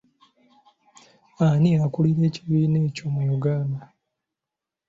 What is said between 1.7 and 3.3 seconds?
akulira ekibiina ekyo mu